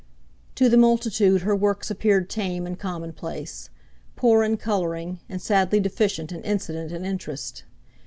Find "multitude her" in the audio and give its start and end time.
0.77-1.55